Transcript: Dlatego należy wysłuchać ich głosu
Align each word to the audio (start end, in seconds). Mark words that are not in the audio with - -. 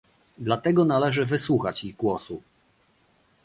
Dlatego 0.37 0.85
należy 0.85 1.25
wysłuchać 1.25 1.83
ich 1.83 1.95
głosu 1.95 2.41